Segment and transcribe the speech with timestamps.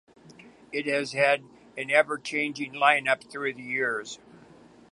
[0.71, 1.43] It has had
[1.77, 4.17] an ever-changing line-up through the years.